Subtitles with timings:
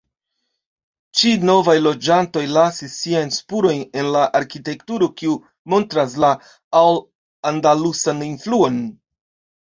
[1.19, 5.35] Ĉi novaj loĝantoj lasis siajn spurojn en la arkitekturo kiu
[5.73, 6.31] montras la
[6.81, 8.81] al-andalusan influon.